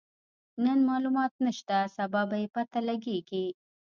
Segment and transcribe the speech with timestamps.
[0.63, 3.45] نن مالومات نشته، سبا به يې پته لګيږي.